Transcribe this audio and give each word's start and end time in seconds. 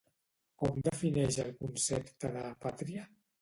Com 0.61 0.79
defineix 0.87 1.37
el 1.43 1.51
concepte 1.59 2.33
de 2.39 2.43
"pàtria"? 2.67 3.07